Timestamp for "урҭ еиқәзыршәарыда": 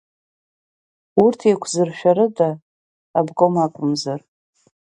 1.23-2.49